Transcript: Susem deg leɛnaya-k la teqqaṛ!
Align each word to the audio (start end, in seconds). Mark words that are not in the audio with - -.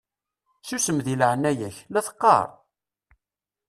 Susem 0.67 0.97
deg 1.05 1.15
leɛnaya-k 1.19 1.77
la 1.91 2.01
teqqaṛ! 2.05 2.47